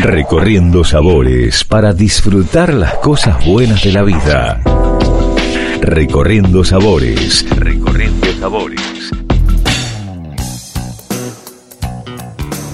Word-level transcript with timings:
Recorriendo 0.00 0.84
sabores 0.84 1.64
para 1.64 1.92
disfrutar 1.92 2.72
las 2.72 2.94
cosas 2.98 3.44
buenas 3.44 3.82
de 3.82 3.90
la 3.90 4.04
vida. 4.04 4.60
Recorriendo 5.80 6.62
sabores. 6.62 7.44
Recorriendo 7.50 8.28
sabores. 8.38 8.80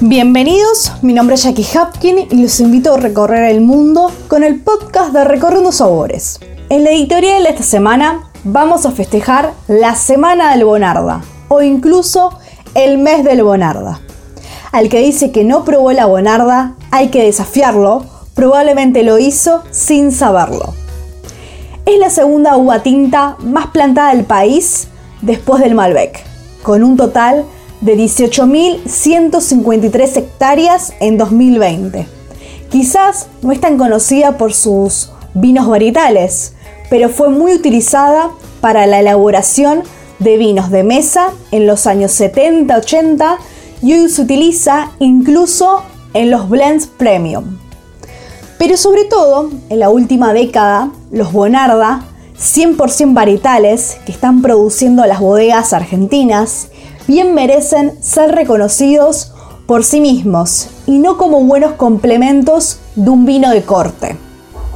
Bienvenidos, 0.02 0.92
mi 1.00 1.14
nombre 1.14 1.37
es 1.37 1.45
Jackie 1.45 1.66
Hapkin 1.74 2.26
y 2.31 2.42
los 2.42 2.60
invito 2.60 2.92
a 2.92 2.99
recorrer 2.99 3.51
el 3.51 3.63
mundo 3.63 4.13
con 4.29 4.45
el 4.45 4.61
podcast 4.61 5.15
de 5.15 5.25
Recorriendo 5.25 5.72
Sabores. 5.72 6.41
En 6.69 6.85
la 6.85 6.91
editorial 6.91 7.45
de 7.45 7.49
esta 7.49 7.63
semana 7.63 8.31
vamos 8.45 8.85
a 8.85 8.91
festejar 8.91 9.54
la 9.67 9.95
Semana 9.95 10.53
del 10.53 10.67
Bonarda 10.67 11.22
o 11.49 11.63
incluso 11.63 12.38
el 12.75 12.99
mes 12.99 13.25
del 13.25 13.43
Bonarda. 13.45 13.99
Al 14.75 14.88
que 14.88 14.99
dice 14.99 15.31
que 15.31 15.45
no 15.45 15.65
probó 15.65 15.93
la 15.93 16.06
Bonarda, 16.06 16.74
hay 16.91 17.06
que 17.06 17.23
desafiarlo, 17.23 18.06
probablemente 18.34 19.05
lo 19.05 19.20
hizo 19.20 19.62
sin 19.70 20.10
saberlo. 20.10 20.74
Es 21.87 22.01
la 22.01 22.10
segunda 22.10 22.56
uva 22.56 22.82
tinta 22.82 23.37
más 23.38 23.68
plantada 23.68 24.12
del 24.12 24.24
país 24.24 24.88
después 25.23 25.62
del 25.62 25.77
Malbec, 25.77 26.24
con 26.65 26.82
un 26.82 26.96
total 26.96 27.45
de 27.82 27.96
18.153 27.96 30.16
hectáreas 30.16 30.93
en 30.98 31.18
2020. 31.18 32.09
Quizás 32.68 33.29
no 33.43 33.52
es 33.52 33.60
tan 33.60 33.79
conocida 33.79 34.37
por 34.37 34.54
sus 34.54 35.12
vinos 35.34 35.68
varietales, 35.68 36.54
pero 36.91 37.10
fue 37.10 37.29
muy 37.29 37.52
utilizada 37.52 38.30
para 38.60 38.88
la 38.88 38.98
elaboración 38.98 39.84
de 40.18 40.37
vinos 40.37 40.73
de 40.73 40.82
mesa 40.82 41.29
en 41.52 41.68
los 41.68 41.87
años 41.87 42.20
70-80 42.20 43.37
y 43.84 44.09
se 44.09 44.23
utiliza 44.23 44.93
incluso 44.98 45.83
en 46.15 46.30
los 46.30 46.48
blends 46.48 46.87
premium. 46.87 47.59
Pero 48.59 48.79
sobre 48.79 49.05
todo, 49.05 49.51
en 49.69 49.79
la 49.79 49.91
última 49.91 50.32
década, 50.32 50.91
los 51.10 51.32
Bonarda, 51.32 52.04
100% 52.38 53.13
varietales 53.13 53.99
que 54.07 54.13
están 54.13 54.41
produciendo 54.41 55.04
las 55.04 55.21
bodegas 55.21 55.74
argentinas, 55.74 56.68
bien 57.07 57.35
merecen 57.35 58.02
ser 58.02 58.35
reconocidos 58.35 59.32
por 59.66 59.85
sí 59.85 60.01
mismos 60.01 60.69
y 60.87 60.98
no 60.98 61.19
como 61.19 61.43
buenos 61.45 61.73
complementos 61.73 62.79
de 62.96 63.10
un 63.10 63.26
vino 63.26 63.51
de 63.51 63.63
corte. 63.63 64.17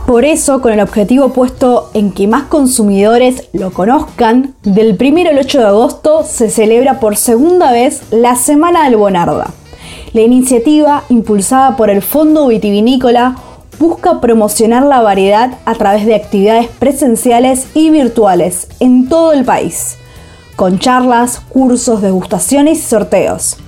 Por 0.09 0.25
eso, 0.25 0.62
con 0.62 0.73
el 0.73 0.81
objetivo 0.81 1.34
puesto 1.34 1.91
en 1.92 2.12
que 2.12 2.27
más 2.27 2.45
consumidores 2.45 3.51
lo 3.53 3.73
conozcan, 3.73 4.55
del 4.62 4.97
1 4.98 5.28
al 5.28 5.39
8 5.39 5.59
de 5.59 5.67
agosto 5.67 6.25
se 6.25 6.48
celebra 6.48 6.98
por 6.98 7.19
segunda 7.19 7.73
vez 7.73 8.00
la 8.11 8.34
Semana 8.34 8.84
del 8.84 8.97
Bonarda. 8.97 9.48
La 10.15 10.23
iniciativa, 10.23 11.05
impulsada 11.11 11.77
por 11.77 11.91
el 11.91 12.00
Fondo 12.00 12.47
Vitivinícola, 12.47 13.37
busca 13.78 14.23
promocionar 14.23 14.84
la 14.84 15.03
variedad 15.03 15.59
a 15.67 15.75
través 15.75 16.06
de 16.06 16.15
actividades 16.15 16.69
presenciales 16.69 17.67
y 17.75 17.91
virtuales 17.91 18.69
en 18.81 19.11
todo 19.11 19.34
el 19.34 19.45
país, 19.45 19.98
con 20.56 20.78
charlas, 20.78 21.41
cursos, 21.50 22.00
degustaciones 22.00 22.78
y 22.78 22.83
sorteos. 22.83 23.59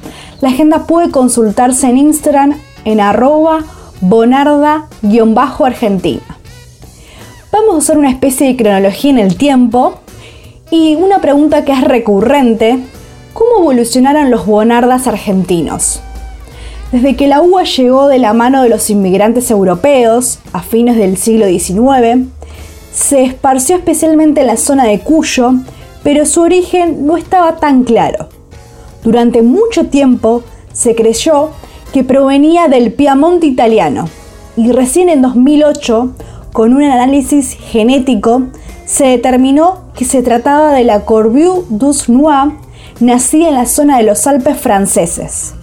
La 0.41 0.49
agenda 0.49 0.87
puede 0.87 1.11
consultarse 1.11 1.87
en 1.91 1.99
Instagram 1.99 2.55
en 2.87 3.01
arroba 3.01 3.63
bonarda-argentina. 4.01 6.23
Vamos 7.53 7.75
a 7.75 7.79
hacer 7.79 7.99
una 7.99 8.11
especie 8.11 8.47
de 8.47 8.57
cronología 8.57 9.11
en 9.11 9.19
el 9.19 9.37
tiempo 9.37 9.99
y 10.71 10.95
una 10.95 11.21
pregunta 11.21 11.65
que 11.65 11.73
es 11.73 11.83
recurrente, 11.83 12.79
¿cómo 13.33 13.59
evolucionaron 13.59 14.31
los 14.31 14.47
bonardas 14.47 15.07
argentinos? 15.07 16.01
Desde 16.93 17.17
que 17.17 17.29
la 17.29 17.41
uva 17.41 17.65
llegó 17.65 18.09
de 18.09 18.19
la 18.19 18.33
mano 18.33 18.63
de 18.63 18.69
los 18.69 18.91
inmigrantes 18.91 19.51
europeos 19.51 20.41
a 20.53 20.63
fines 20.63 20.97
del 20.97 21.17
siglo 21.17 21.47
XIX, 21.47 22.29
se 22.93 23.25
esparció 23.25 23.77
especialmente 23.77 24.41
en 24.41 24.49
la 24.49 24.57
zona 24.57 24.85
de 24.85 25.01
Cuyo, 25.01 25.55
pero 26.03 26.27
su 26.27 26.41
origen 26.41 27.07
no 27.07 27.17
estaba 27.17 27.57
tan 27.57 27.85
claro. 27.85 28.29
Durante 29.05 29.43
mucho 29.43 29.87
tiempo 29.87 30.43
se 30.73 30.95
creyó 30.95 31.51
que 31.93 32.05
provenía 32.05 32.69
del 32.69 32.93
Piamonte 32.93 33.47
italiano 33.47 34.09
y 34.57 34.73
recién 34.73 35.09
en 35.09 35.23
2008, 35.23 36.13
con 36.53 36.75
un 36.75 36.83
análisis 36.83 37.53
genético, 37.53 38.43
se 38.85 39.07
determinó 39.07 39.85
que 39.95 40.05
se 40.05 40.23
trataba 40.23 40.73
de 40.73 40.85
la 40.85 41.05
Corbeau 41.05 41.65
Noix, 41.71 42.53
nacida 43.01 43.49
en 43.49 43.55
la 43.55 43.67
zona 43.67 43.99
de 43.99 44.03
los 44.03 44.27
Alpes 44.27 44.59
franceses. 44.59 45.55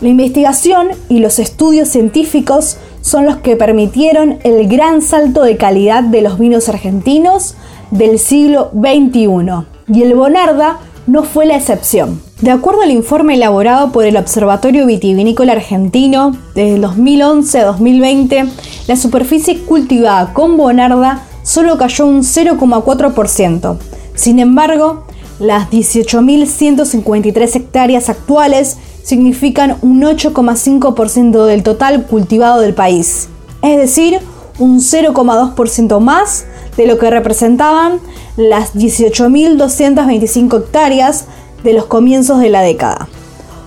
La 0.00 0.08
investigación 0.08 0.88
y 1.08 1.20
los 1.20 1.38
estudios 1.38 1.88
científicos 1.88 2.78
son 3.00 3.24
los 3.24 3.36
que 3.36 3.56
permitieron 3.56 4.38
el 4.42 4.68
gran 4.68 5.00
salto 5.00 5.42
de 5.42 5.56
calidad 5.56 6.02
de 6.02 6.22
los 6.22 6.38
vinos 6.38 6.68
argentinos 6.68 7.54
del 7.90 8.18
siglo 8.18 8.70
XXI, 8.72 9.66
y 9.88 10.02
el 10.02 10.14
Bonarda 10.14 10.78
no 11.06 11.22
fue 11.22 11.46
la 11.46 11.56
excepción. 11.56 12.25
De 12.40 12.50
acuerdo 12.50 12.82
al 12.82 12.90
informe 12.90 13.34
elaborado 13.34 13.92
por 13.92 14.04
el 14.04 14.18
Observatorio 14.18 14.84
Vitivinícola 14.84 15.52
Argentino, 15.52 16.36
desde 16.54 16.74
el 16.74 16.82
2011 16.82 17.60
a 17.60 17.64
2020, 17.64 18.44
la 18.88 18.96
superficie 18.96 19.60
cultivada 19.60 20.34
con 20.34 20.58
Bonarda 20.58 21.22
solo 21.42 21.78
cayó 21.78 22.04
un 22.04 22.20
0,4%. 22.24 23.78
Sin 24.14 24.38
embargo, 24.38 25.04
las 25.38 25.70
18.153 25.70 27.56
hectáreas 27.56 28.10
actuales 28.10 28.76
significan 29.02 29.78
un 29.80 30.02
8,5% 30.02 31.46
del 31.46 31.62
total 31.62 32.04
cultivado 32.04 32.60
del 32.60 32.74
país, 32.74 33.30
es 33.62 33.78
decir, 33.78 34.20
un 34.58 34.80
0,2% 34.80 36.00
más 36.00 36.44
de 36.76 36.86
lo 36.86 36.98
que 36.98 37.08
representaban 37.10 37.98
las 38.36 38.74
18.225 38.74 40.58
hectáreas 40.58 41.24
de 41.62 41.72
los 41.72 41.86
comienzos 41.86 42.40
de 42.40 42.50
la 42.50 42.62
década. 42.62 43.08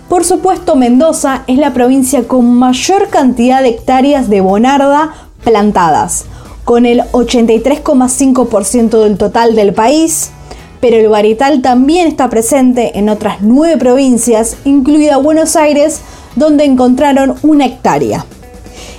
Por 0.09 0.25
supuesto, 0.25 0.75
Mendoza 0.75 1.43
es 1.47 1.57
la 1.57 1.73
provincia 1.73 2.27
con 2.27 2.53
mayor 2.55 3.09
cantidad 3.09 3.61
de 3.61 3.69
hectáreas 3.69 4.29
de 4.29 4.41
bonarda 4.41 5.13
plantadas, 5.43 6.25
con 6.65 6.85
el 6.85 7.01
83,5% 7.11 9.03
del 9.03 9.17
total 9.17 9.55
del 9.55 9.73
país, 9.73 10.31
pero 10.81 10.97
el 10.97 11.09
varietal 11.09 11.61
también 11.61 12.07
está 12.07 12.29
presente 12.29 12.97
en 12.97 13.09
otras 13.09 13.37
nueve 13.41 13.77
provincias, 13.77 14.57
incluida 14.65 15.17
Buenos 15.17 15.55
Aires, 15.55 16.01
donde 16.35 16.65
encontraron 16.65 17.35
una 17.43 17.65
hectárea. 17.65 18.25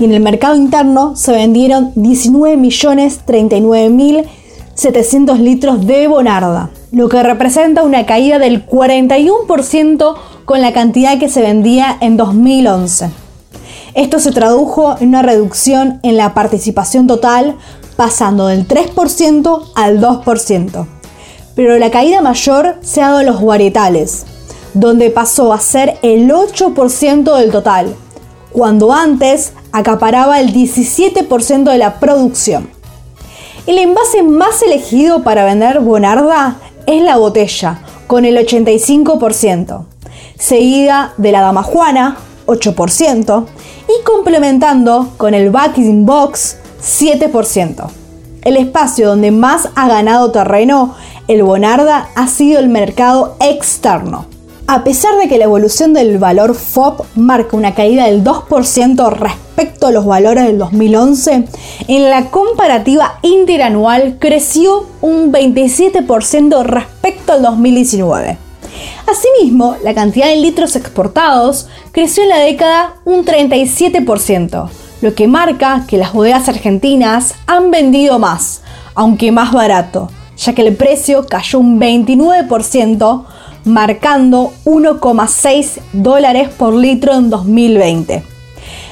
Y 0.00 0.06
en 0.06 0.12
el 0.12 0.20
mercado 0.20 0.56
interno 0.56 1.14
se 1.14 1.30
vendieron 1.30 1.94
19.039.000 1.94 4.24
700 4.80 5.40
litros 5.40 5.86
de 5.86 6.08
Bonarda, 6.08 6.70
lo 6.90 7.10
que 7.10 7.22
representa 7.22 7.82
una 7.82 8.06
caída 8.06 8.38
del 8.38 8.66
41% 8.66 10.14
con 10.46 10.62
la 10.62 10.72
cantidad 10.72 11.18
que 11.18 11.28
se 11.28 11.42
vendía 11.42 11.98
en 12.00 12.16
2011. 12.16 13.10
Esto 13.92 14.18
se 14.18 14.32
tradujo 14.32 14.96
en 14.98 15.08
una 15.08 15.20
reducción 15.20 16.00
en 16.02 16.16
la 16.16 16.32
participación 16.32 17.06
total, 17.06 17.58
pasando 17.96 18.46
del 18.46 18.66
3% 18.66 19.64
al 19.74 20.00
2%. 20.00 20.86
Pero 21.54 21.76
la 21.76 21.90
caída 21.90 22.22
mayor 22.22 22.76
se 22.80 23.02
ha 23.02 23.08
dado 23.08 23.20
en 23.20 23.26
los 23.26 23.44
varietales, 23.44 24.24
donde 24.72 25.10
pasó 25.10 25.52
a 25.52 25.60
ser 25.60 25.98
el 26.00 26.30
8% 26.30 27.36
del 27.36 27.50
total, 27.50 27.94
cuando 28.50 28.94
antes 28.94 29.52
acaparaba 29.72 30.40
el 30.40 30.54
17% 30.54 31.64
de 31.64 31.76
la 31.76 32.00
producción. 32.00 32.79
El 33.70 33.78
envase 33.78 34.24
más 34.24 34.62
elegido 34.62 35.22
para 35.22 35.44
vender 35.44 35.78
Bonarda 35.78 36.56
es 36.88 37.04
la 37.04 37.18
botella, 37.18 37.78
con 38.08 38.24
el 38.24 38.36
85%, 38.36 39.84
seguida 40.36 41.12
de 41.18 41.30
la 41.30 41.40
Dama 41.40 41.62
Juana, 41.62 42.16
8%, 42.46 43.46
y 43.86 44.04
complementando 44.04 45.10
con 45.16 45.34
el 45.34 45.50
Backing 45.50 46.04
Box, 46.04 46.56
7%. 46.82 47.88
El 48.42 48.56
espacio 48.56 49.06
donde 49.06 49.30
más 49.30 49.68
ha 49.76 49.86
ganado 49.86 50.32
terreno 50.32 50.96
el 51.28 51.44
Bonarda 51.44 52.08
ha 52.16 52.26
sido 52.26 52.58
el 52.58 52.70
mercado 52.70 53.36
externo. 53.38 54.26
A 54.72 54.84
pesar 54.84 55.16
de 55.16 55.26
que 55.26 55.36
la 55.36 55.46
evolución 55.46 55.94
del 55.94 56.18
valor 56.18 56.54
FOB 56.54 57.02
marca 57.16 57.56
una 57.56 57.74
caída 57.74 58.04
del 58.04 58.22
2% 58.22 59.10
respecto 59.10 59.88
a 59.88 59.90
los 59.90 60.06
valores 60.06 60.44
del 60.44 60.58
2011, 60.58 61.48
en 61.88 62.04
la 62.08 62.26
comparativa 62.26 63.18
interanual 63.22 64.18
creció 64.20 64.86
un 65.00 65.32
27% 65.32 66.62
respecto 66.62 67.32
al 67.32 67.42
2019. 67.42 68.38
Asimismo, 69.08 69.74
la 69.82 69.92
cantidad 69.92 70.28
de 70.28 70.36
litros 70.36 70.76
exportados 70.76 71.66
creció 71.90 72.22
en 72.22 72.28
la 72.28 72.38
década 72.38 72.94
un 73.04 73.24
37%, 73.24 74.68
lo 75.00 75.14
que 75.16 75.26
marca 75.26 75.84
que 75.88 75.98
las 75.98 76.12
bodegas 76.12 76.48
argentinas 76.48 77.34
han 77.48 77.72
vendido 77.72 78.20
más, 78.20 78.62
aunque 78.94 79.32
más 79.32 79.52
barato, 79.52 80.12
ya 80.36 80.52
que 80.52 80.62
el 80.62 80.76
precio 80.76 81.26
cayó 81.26 81.58
un 81.58 81.80
29%, 81.80 83.24
marcando 83.64 84.52
1,6 84.64 85.80
dólares 85.92 86.48
por 86.56 86.74
litro 86.74 87.14
en 87.14 87.30
2020. 87.30 88.22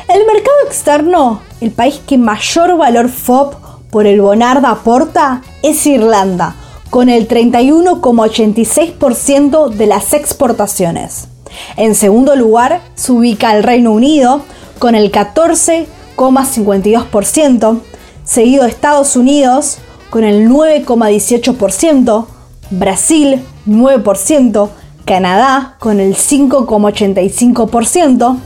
El 0.09 0.27
mercado 0.27 0.57
externo, 0.67 1.41
el 1.61 1.71
país 1.71 2.01
que 2.07 2.17
mayor 2.17 2.79
valor 2.79 3.09
FOB 3.09 3.55
por 3.91 4.07
el 4.07 4.21
Bonarda 4.21 4.71
aporta, 4.71 5.43
es 5.63 5.85
Irlanda, 5.87 6.55
con 6.91 7.09
el 7.09 7.27
31,86% 7.29 9.69
de 9.69 9.87
las 9.87 10.13
exportaciones. 10.15 11.29
En 11.77 11.95
segundo 11.95 12.35
lugar 12.37 12.83
se 12.95 13.13
ubica 13.13 13.57
el 13.57 13.63
Reino 13.63 13.93
Unido 13.93 14.43
con 14.79 14.95
el 14.95 15.11
14,52%, 15.11 17.81
seguido 18.25 18.65
de 18.65 18.71
Estados 18.71 19.17
Unidos 19.17 19.79
con 20.11 20.25
el 20.25 20.47
9,18%, 20.49 22.27
Brasil 22.71 23.43
9%, 23.69 24.69
Canadá 25.05 25.77
con 25.79 26.01
el 26.01 26.17
5,85%, 26.17 28.37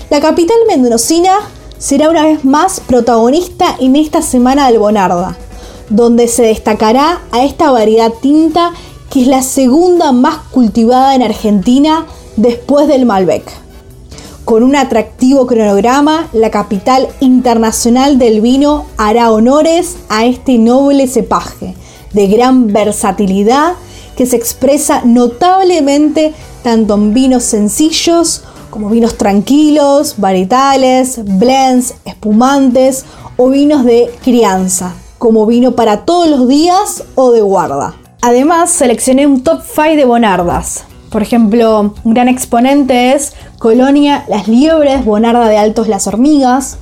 La 0.10 0.20
capital 0.20 0.58
mendocina 0.68 1.38
será 1.78 2.10
una 2.10 2.24
vez 2.24 2.44
más 2.44 2.80
protagonista 2.80 3.76
en 3.80 3.96
esta 3.96 4.22
semana 4.22 4.68
del 4.68 4.80
Bonarda, 4.80 5.38
donde 5.90 6.28
se 6.28 6.44
destacará 6.44 7.22
a 7.32 7.44
esta 7.44 7.72
variedad 7.72 8.12
tinta 8.22 8.72
que 9.10 9.22
es 9.22 9.28
la 9.28 9.42
segunda 9.42 10.12
más 10.12 10.38
cultivada 10.52 11.16
en 11.16 11.24
Argentina 11.24 12.06
después 12.36 12.88
del 12.88 13.06
Malbec. 13.06 13.44
Con 14.44 14.64
un 14.64 14.76
atractivo 14.76 15.46
cronograma, 15.46 16.30
la 16.34 16.52
capital 16.52 17.10
internacional 17.20 18.18
del 18.18 18.42
vino 18.42 18.86
hará 18.98 19.32
honores 19.32 19.98
a 20.10 20.26
este 20.26 20.58
noble 20.58 21.08
cepaje 21.08 21.76
de 22.14 22.28
gran 22.28 22.68
versatilidad 22.72 23.74
que 24.16 24.26
se 24.26 24.38
expresa 24.38 25.02
notablemente 25.04 26.34
tanto 26.64 26.96
en 26.96 27.14
vinos 27.14 27.44
sencillos 27.44 28.44
como 28.78 28.90
vinos 28.90 29.18
tranquilos, 29.18 30.18
varietales, 30.20 31.20
blends, 31.40 31.96
espumantes 32.06 33.06
o 33.36 33.50
vinos 33.50 33.84
de 33.84 34.08
crianza, 34.24 34.94
como 35.18 35.48
vino 35.48 35.72
para 35.72 36.06
todos 36.06 36.30
los 36.30 36.48
días 36.48 37.04
o 37.16 37.32
de 37.32 37.42
guarda. 37.42 37.96
Además, 38.22 38.70
seleccioné 38.70 39.26
un 39.26 39.42
top 39.42 39.62
5 39.66 39.96
de 39.96 40.06
bonardas, 40.06 40.86
por 41.10 41.24
ejemplo, 41.24 41.96
un 42.04 42.14
gran 42.14 42.28
exponente 42.28 43.14
es 43.14 43.34
Colonia 43.58 44.26
Las 44.28 44.48
Liebres, 44.48 45.04
Bonarda 45.04 45.48
de 45.48 45.58
Altos 45.58 45.88
Las 45.88 46.06
Hormigas. 46.06 46.78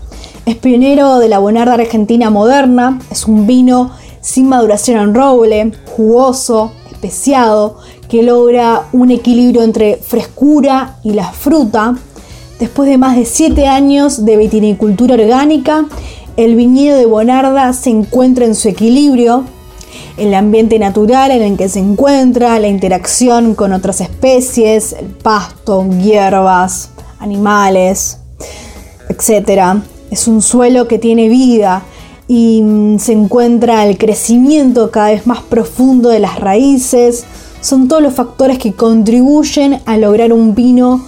Es 0.45 0.57
pionero 0.57 1.19
de 1.19 1.29
la 1.29 1.39
Bonarda 1.39 1.75
Argentina 1.75 2.29
moderna. 2.29 2.99
Es 3.09 3.25
un 3.25 3.47
vino 3.47 3.91
sin 4.19 4.49
maduración 4.49 4.99
en 4.99 5.15
roble, 5.15 5.71
jugoso, 5.95 6.73
especiado, 6.95 7.77
que 8.09 8.23
logra 8.23 8.87
un 8.93 9.11
equilibrio 9.11 9.63
entre 9.63 9.97
frescura 9.97 10.97
y 11.03 11.11
la 11.11 11.31
fruta. 11.31 11.95
Después 12.59 12.89
de 12.89 12.97
más 12.97 13.15
de 13.15 13.25
7 13.25 13.67
años 13.67 14.25
de 14.25 14.37
vitinicultura 14.37 15.15
orgánica, 15.15 15.85
el 16.37 16.55
viñedo 16.55 16.97
de 16.97 17.05
Bonarda 17.05 17.73
se 17.73 17.89
encuentra 17.89 18.45
en 18.45 18.55
su 18.55 18.69
equilibrio, 18.69 19.43
el 20.17 20.33
ambiente 20.33 20.79
natural 20.79 21.31
en 21.31 21.41
el 21.41 21.57
que 21.57 21.67
se 21.67 21.79
encuentra, 21.79 22.59
la 22.59 22.67
interacción 22.67 23.55
con 23.55 23.73
otras 23.73 24.01
especies, 24.01 24.93
el 24.93 25.07
pasto, 25.07 25.85
hierbas, 26.01 26.89
animales, 27.19 28.19
etc. 29.09 29.79
Es 30.11 30.27
un 30.27 30.41
suelo 30.41 30.87
que 30.87 30.97
tiene 30.97 31.27
vida 31.27 31.83
y 32.27 32.61
mm, 32.61 32.99
se 32.99 33.13
encuentra 33.13 33.85
el 33.85 33.97
crecimiento 33.97 34.91
cada 34.91 35.09
vez 35.09 35.27
más 35.27 35.41
profundo 35.41 36.09
de 36.09 36.19
las 36.19 36.39
raíces. 36.39 37.25
Son 37.61 37.87
todos 37.87 38.01
los 38.01 38.13
factores 38.13 38.57
que 38.59 38.73
contribuyen 38.73 39.81
a 39.85 39.97
lograr 39.97 40.33
un 40.33 40.55
vino 40.55 41.05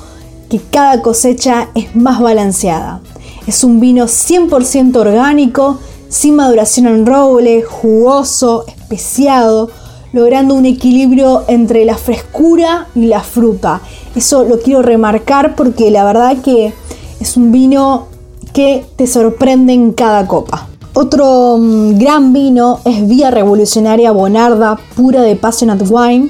que 0.49 0.59
cada 0.59 1.01
cosecha 1.01 1.69
es 1.75 1.95
más 1.95 2.19
balanceada. 2.19 3.01
Es 3.45 3.63
un 3.63 3.79
vino 3.79 4.05
100% 4.05 4.95
orgánico, 4.97 5.79
sin 6.09 6.35
maduración 6.35 6.87
en 6.87 7.05
roble, 7.05 7.63
jugoso, 7.63 8.65
especiado, 8.67 9.69
logrando 10.13 10.55
un 10.55 10.65
equilibrio 10.65 11.43
entre 11.47 11.85
la 11.85 11.97
frescura 11.97 12.87
y 12.95 13.07
la 13.07 13.21
fruta. 13.21 13.81
Eso 14.15 14.43
lo 14.43 14.59
quiero 14.59 14.81
remarcar 14.81 15.55
porque 15.55 15.91
la 15.91 16.03
verdad 16.05 16.37
que 16.41 16.73
es 17.19 17.37
un 17.37 17.51
vino 17.51 18.07
que 18.53 18.85
te 18.95 19.05
sorprende 19.05 19.73
en 19.73 19.93
cada 19.93 20.25
copa. 20.27 20.67
Otro 20.99 21.59
mm, 21.59 21.99
gran 21.99 22.33
vino 22.33 22.79
es 22.83 23.07
Vía 23.07 23.29
Revolucionaria 23.29 24.11
Bonarda, 24.11 24.79
pura 24.95 25.21
de 25.21 25.35
Passionate 25.35 25.83
Wine. 25.83 26.29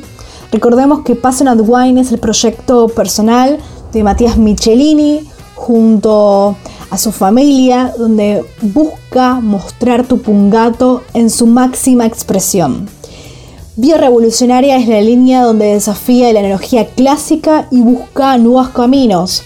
Recordemos 0.52 1.06
que 1.06 1.16
Passionate 1.16 1.62
Wine 1.62 2.02
es 2.02 2.12
el 2.12 2.20
proyecto 2.20 2.90
personal 2.90 3.60
de 3.94 4.04
Matías 4.04 4.36
Michelini 4.36 5.26
junto 5.56 6.58
a 6.90 6.98
su 6.98 7.14
familia, 7.14 7.94
donde 7.98 8.44
busca 8.62 9.36
mostrar 9.36 10.06
tu 10.06 10.22
pungato 10.22 11.02
en 11.14 11.30
su 11.30 11.48
máxima 11.48 12.06
expresión. 12.06 12.90
Vía 13.78 13.96
Revolucionaria 13.96 14.76
es 14.76 14.90
la 14.90 15.00
línea 15.00 15.44
donde 15.44 15.76
desafía 15.76 16.34
la 16.34 16.42
energía 16.42 16.88
clásica 16.88 17.70
y 17.72 17.80
busca 17.80 18.38
nuevos 18.38 18.68
caminos. 18.72 19.44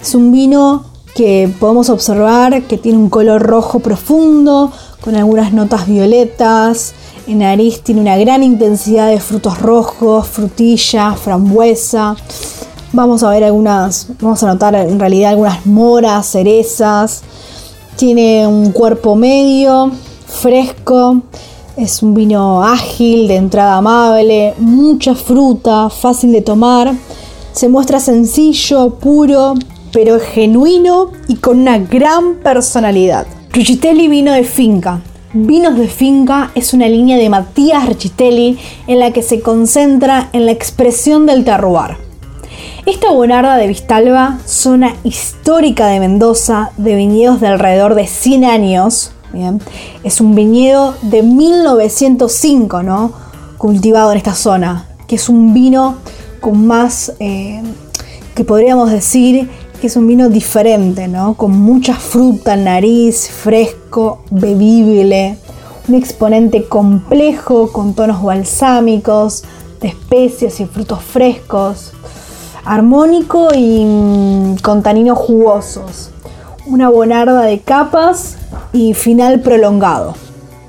Es 0.00 0.14
un 0.14 0.32
vino 0.32 0.93
que 1.14 1.48
podemos 1.60 1.90
observar 1.90 2.62
que 2.62 2.76
tiene 2.76 2.98
un 2.98 3.08
color 3.08 3.42
rojo 3.42 3.78
profundo, 3.78 4.72
con 5.00 5.14
algunas 5.14 5.52
notas 5.52 5.86
violetas. 5.86 6.94
En 7.26 7.38
nariz 7.38 7.82
tiene 7.82 8.00
una 8.00 8.16
gran 8.16 8.42
intensidad 8.42 9.08
de 9.08 9.20
frutos 9.20 9.60
rojos, 9.60 10.26
frutilla, 10.26 11.12
frambuesa. 11.14 12.16
Vamos 12.92 13.22
a 13.22 13.30
ver 13.30 13.44
algunas, 13.44 14.08
vamos 14.20 14.42
a 14.42 14.46
notar 14.46 14.74
en 14.74 14.98
realidad 14.98 15.32
algunas 15.32 15.66
moras, 15.66 16.26
cerezas. 16.26 17.22
Tiene 17.96 18.46
un 18.46 18.72
cuerpo 18.72 19.14
medio, 19.14 19.92
fresco, 20.26 21.22
Es 21.76 22.04
un 22.04 22.14
vino 22.14 22.62
ágil, 22.62 23.26
de 23.26 23.34
entrada 23.34 23.78
amable, 23.78 24.54
mucha 24.58 25.14
fruta, 25.16 25.90
fácil 25.90 26.30
de 26.30 26.40
tomar. 26.40 26.94
Se 27.52 27.68
muestra 27.68 27.98
sencillo, 27.98 28.90
puro, 28.90 29.54
pero 29.94 30.18
genuino 30.18 31.12
y 31.28 31.36
con 31.36 31.60
una 31.60 31.78
gran 31.78 32.34
personalidad. 32.42 33.28
Richitelli 33.52 34.08
vino 34.08 34.32
de 34.32 34.42
finca. 34.42 35.00
Vinos 35.32 35.78
de 35.78 35.86
finca 35.86 36.50
es 36.56 36.74
una 36.74 36.88
línea 36.88 37.16
de 37.16 37.28
Matías 37.28 37.86
Richitelli 37.86 38.58
en 38.88 38.98
la 38.98 39.12
que 39.12 39.22
se 39.22 39.40
concentra 39.40 40.30
en 40.32 40.46
la 40.46 40.52
expresión 40.52 41.26
del 41.26 41.44
terroir. 41.44 41.96
Esta 42.86 43.12
bonarda 43.12 43.56
de 43.56 43.68
Vistalba, 43.68 44.40
zona 44.44 44.96
histórica 45.04 45.86
de 45.86 46.00
Mendoza, 46.00 46.72
de 46.76 46.96
viñedos 46.96 47.40
de 47.40 47.46
alrededor 47.46 47.94
de 47.94 48.08
100 48.08 48.44
años, 48.44 49.12
es 50.02 50.20
un 50.20 50.34
viñedo 50.34 50.94
de 51.02 51.22
1905, 51.22 52.82
¿no? 52.82 53.12
Cultivado 53.58 54.10
en 54.10 54.18
esta 54.18 54.34
zona, 54.34 54.88
que 55.06 55.14
es 55.14 55.28
un 55.28 55.54
vino 55.54 55.96
con 56.40 56.66
más, 56.66 57.12
eh, 57.20 57.62
que 58.34 58.44
podríamos 58.44 58.90
decir 58.90 59.48
que 59.84 59.88
es 59.88 59.96
un 59.96 60.06
vino 60.06 60.30
diferente, 60.30 61.08
¿no? 61.08 61.34
Con 61.34 61.60
mucha 61.60 61.92
fruta, 61.92 62.56
nariz, 62.56 63.28
fresco, 63.28 64.22
bebible, 64.30 65.36
un 65.86 65.94
exponente 65.94 66.64
complejo 66.64 67.70
con 67.70 67.92
tonos 67.92 68.22
balsámicos, 68.22 69.44
de 69.82 69.88
especias 69.88 70.58
y 70.60 70.64
frutos 70.64 71.02
frescos, 71.02 71.92
armónico 72.64 73.48
y 73.54 73.84
mm, 73.84 74.56
con 74.62 74.82
taninos 74.82 75.18
jugosos, 75.18 76.08
una 76.64 76.88
bonarda 76.88 77.42
de 77.42 77.60
capas 77.60 78.38
y 78.72 78.94
final 78.94 79.40
prolongado. 79.40 80.14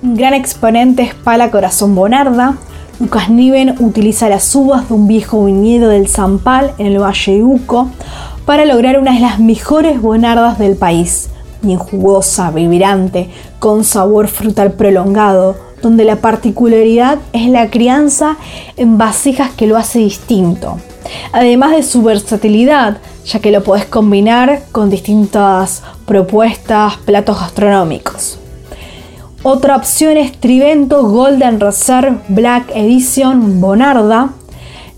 Un 0.04 0.18
gran 0.18 0.34
exponente 0.34 1.04
es 1.04 1.14
Pala 1.14 1.52
Corazón 1.52 1.96
Bonarda. 1.96 2.58
Lucas 3.00 3.30
Niven 3.30 3.76
utiliza 3.80 4.28
las 4.28 4.54
uvas 4.54 4.90
de 4.90 4.94
un 4.94 5.08
viejo 5.08 5.46
viñedo 5.46 5.88
del 5.88 6.10
Zampal 6.10 6.74
en 6.78 6.88
el 6.88 7.00
Valle 7.02 7.32
de 7.32 7.44
Uco 7.44 7.90
para 8.46 8.66
lograr 8.66 9.00
una 9.00 9.14
de 9.14 9.20
las 9.20 9.40
mejores 9.40 10.02
bonardas 10.02 10.60
del 10.60 10.76
país, 10.76 11.30
bien 11.62 11.80
jugosa, 11.80 12.52
vibrante, 12.52 13.30
con 13.60 13.84
sabor 13.84 14.28
frutal 14.28 14.74
prolongado, 14.74 15.56
donde 15.82 16.06
la 16.06 16.18
particularidad 16.18 17.20
es 17.34 17.50
la 17.50 17.70
crianza 17.70 18.38
en 18.78 18.98
vasijas 18.98 19.52
que 19.52 19.68
lo 19.68 19.78
hace 19.78 20.00
distinto. 20.00 20.78
Además 21.32 21.72
de 21.72 21.84
su 21.84 22.02
versatilidad, 22.02 22.98
ya 23.26 23.40
que 23.40 23.52
lo 23.52 23.64
podés 23.64 23.86
combinar 23.86 24.64
con 24.72 24.90
distintas 24.90 25.84
propuestas, 26.06 26.98
platos 26.98 27.40
gastronómicos. 27.40 28.40
Otra 29.44 29.76
opción 29.76 30.18
es 30.18 30.32
Trivento 30.40 31.04
Golden 31.04 31.60
Reserve 31.60 32.18
Black 32.30 32.72
Edition 32.74 33.62
Bonarda. 33.62 34.30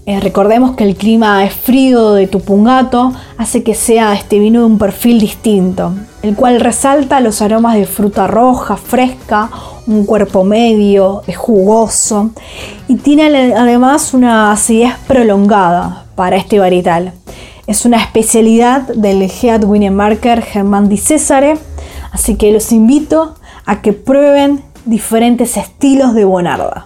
Eh, 0.08 0.22
recordemos 0.22 0.74
que 0.78 0.86
el 0.86 0.96
clima 0.96 1.44
es 1.44 1.54
frío 1.54 2.14
de 2.14 2.28
Tupungato, 2.28 3.12
hace 3.38 3.62
que 3.62 3.76
sea 3.76 4.14
este 4.14 4.40
vino 4.40 4.62
de 4.62 4.66
un 4.66 4.78
perfil 4.78 5.20
distinto, 5.20 5.94
el 6.22 6.34
cual 6.34 6.62
resalta 6.62 7.20
los 7.20 7.42
aromas 7.42 7.76
de 7.76 7.86
fruta 7.86 8.26
roja, 8.26 8.78
fresca, 8.78 9.50
un 9.86 10.06
cuerpo 10.06 10.46
medio, 10.46 11.24
es 11.28 11.36
jugoso 11.36 12.30
y 12.88 12.96
tiene 12.96 13.54
además 13.54 14.14
una 14.14 14.54
acidez 14.54 14.94
prolongada 15.10 16.06
para 16.16 16.38
este 16.38 16.58
varietal. 16.58 17.12
Es 17.68 17.84
una 17.84 18.02
especialidad 18.02 18.84
del 18.84 19.22
Head 19.22 19.66
Marker 19.92 20.42
Germán 20.42 20.88
Di 20.88 21.00
Cesare, 21.00 21.58
así 22.14 22.36
que 22.36 22.54
los 22.54 22.72
invito 22.72 23.36
a 23.66 23.82
que 23.82 23.92
prueben 23.92 24.64
diferentes 24.86 25.58
estilos 25.58 26.14
de 26.14 26.24
Bonarda. 26.24 26.86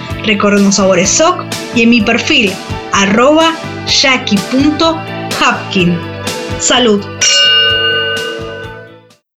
Recorriendo 0.25 0.71
Sabores 0.71 1.09
SOC 1.09 1.43
y 1.75 1.83
en 1.83 1.89
mi 1.89 2.01
perfil 2.01 2.51
arroba 2.93 3.53
jackie.hapkin. 3.87 4.91
Salud. 6.59 7.03